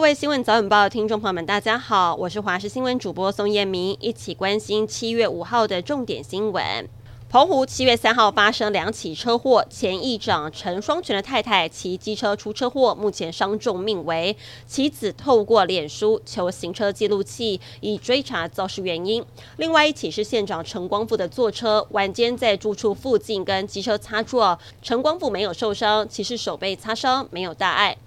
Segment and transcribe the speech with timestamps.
[0.00, 6.88] 各位新闻早晚报的听众朋友们，大家好，我是华视新闻主播宋燕明，一起关心七月五号的重点新闻。
[7.28, 14.34] 澎湖七月三号发生两起车祸，前议长陈双全的太太骑机车出车祸，目前伤重命危。
[14.66, 19.22] 妻子透过脸书求行车记录器，以追查肇事原因。
[19.58, 27.98] 另外一起是县长陈光复的坐车，晚间在住处附近跟机车擦撞，陈光复没有受伤，其实手被擦伤，没有大碍。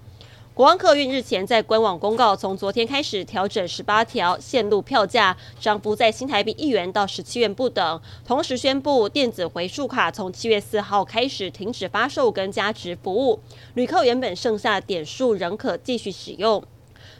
[0.54, 8.00] 国安客运日前在官网公告，从昨天开始调整十八条线路票价，涨幅在新台币一元到十七元不等。
[8.24, 13.40] 同时宣布，电子回数卡从七月四号开始停止发售跟加值服务，
[13.74, 16.62] 旅客原本剩下的点数仍可继续使用。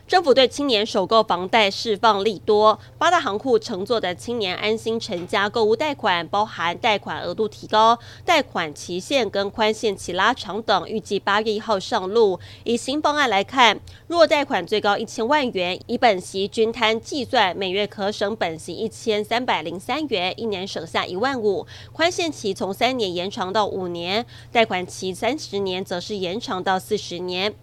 [0.07, 12.39] 政府对青年首购房贷释放利多，八大行库承作的青年安心成家购物贷款，包含贷款额度提高、贷款期限跟宽限期拉长等，预计八月一号上路。
[12.65, 21.67] 以新方案来看，若贷款最高一千万元，以本息均摊计算，每月可省本息一千三百零三元，一年省下一万五。
[21.93, 27.55] 宽限期从三年延长到五年，贷款期三十年则是延长到四十年。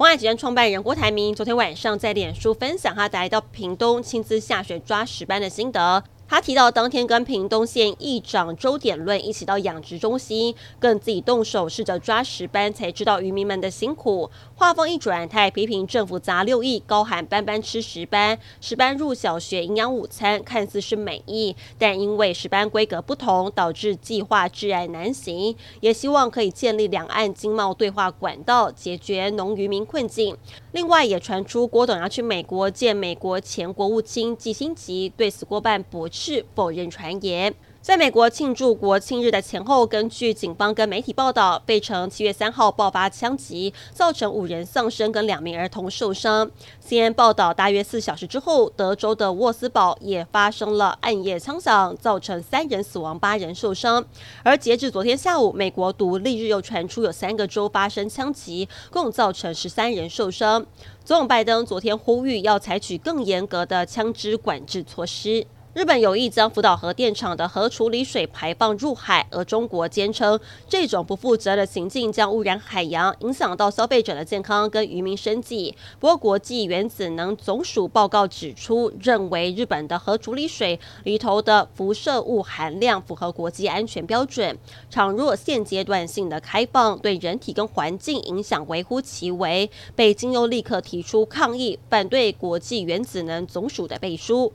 [0.00, 6.02] 红海集团创办人郭台铭昨天晚上在脸书分享他来到屏东亲自下水抓石斑的心得。
[6.30, 14.30] 他提到，当天跟屏东县议长周典论一起到养殖中心，更自己动手试着抓石斑，才知道渔民们的辛苦。
[14.54, 25.56] 话锋一转，他还批评政府砸六亿，高喊班班吃石斑，石斑入小学营养午餐，看似是美意，但因为石斑规格不同，导致计划窒碍难行。
[25.80, 30.36] 也希望可以建立两岸经贸对话管道，解决农渔民困境。
[30.70, 37.54] 另外，也传出郭董要去美国见美国前国务卿季辛吉，对此郭办驳斥是否认传言。
[37.80, 46.50] 在美国庆祝国庆日的前后，根据警方跟媒体报道，费城七月三号爆发枪击，造成五人丧生跟两名儿童受伤。
[46.86, 54.04] CNN 报道，大约四小时之后，德州的沃斯堡也发生了暗夜枪响，造成三人死亡、八人受伤。
[54.42, 60.66] 而截至昨天下午，美国独立日又传出有三个州发生枪击，共造成十三人受伤。
[61.02, 65.46] 总统拜登昨天呼吁要采取更严格的枪支管制措施。
[65.72, 70.38] 日本有意将福岛核电厂的核处理水排放入海，而中国坚称
[70.68, 75.72] 这种不负责的行径将污染海洋，影响到消费者的健康跟渔民生计。
[76.00, 84.58] 不过，国际原子能总署报告指出，认为日本的核处理水里头的辐射物含量符合国际安全标准。
[84.90, 94.52] 倘若现阶段性的开放对人体跟环境影响微乎其微，北京又立刻提出抗议，反对国际原子能总署的背书。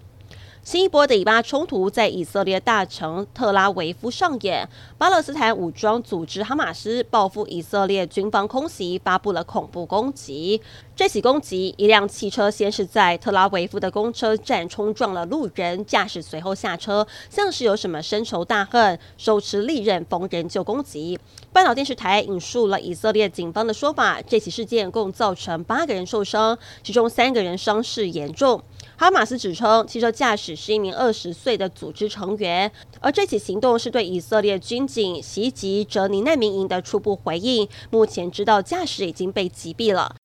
[0.65, 4.67] 新一波的以巴冲突在以色列大城特拉维夫上演，
[4.97, 10.59] 巴勒斯坦武装组织哈马斯报复以色列军方空袭，发布了恐怖攻击。
[10.95, 21.19] 这起攻击，一辆汽车先是在特拉维夫的公车站冲撞了路人，驾驶随后下车，像是有什么深仇大恨，手持利刃逢人就攻击。
[21.53, 28.63] 半岛电视台引述了以色列警方的说法，这起事件共造成八个人受伤，其中三个人伤势严重。
[28.97, 37.67] 哈马斯指称，汽车驾驶是一名二十岁的组织成员，而这起行动是对以色列军警袭击哲尼难民营的初步回应。
[37.89, 40.15] 目前知道驾驶已经被击毙了。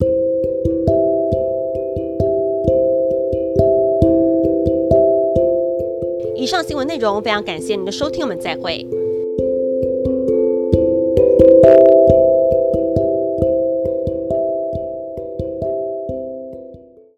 [6.37, 9.00] 以上新闻内容非常感谢您的收听，我们再会。